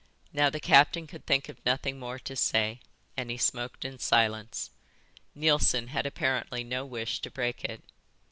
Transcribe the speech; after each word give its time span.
Now 0.33 0.49
the 0.49 0.59
captain 0.59 1.05
could 1.05 1.27
think 1.27 1.47
of 1.47 1.63
nothing 1.63 1.99
more 1.99 2.17
to 2.17 2.35
say, 2.35 2.79
and 3.15 3.29
he 3.29 3.37
smoked 3.37 3.85
in 3.85 3.99
silence. 3.99 4.71
Neilson 5.35 5.89
had 5.89 6.07
apparently 6.07 6.63
no 6.63 6.87
wish 6.87 7.19
to 7.21 7.29
break 7.29 7.63
it. 7.63 7.83